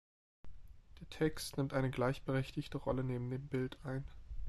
Der 0.99 1.07
Text 1.11 1.57
nimmt 1.57 1.73
eine 1.75 1.91
gleichberechtigte 1.91 2.79
Rolle 2.79 3.03
neben 3.03 3.29
dem 3.29 3.47
Bild 3.49 3.77
ein. 3.83 4.03